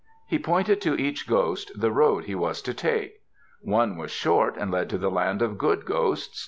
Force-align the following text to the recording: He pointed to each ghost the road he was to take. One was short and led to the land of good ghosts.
He 0.25 0.39
pointed 0.39 0.81
to 0.81 0.95
each 0.99 1.27
ghost 1.27 1.73
the 1.79 1.91
road 1.91 2.23
he 2.25 2.33
was 2.33 2.63
to 2.63 2.73
take. 2.73 3.21
One 3.61 3.97
was 3.97 4.09
short 4.09 4.57
and 4.57 4.71
led 4.71 4.89
to 4.89 4.97
the 4.97 5.11
land 5.11 5.43
of 5.43 5.59
good 5.59 5.85
ghosts. 5.85 6.39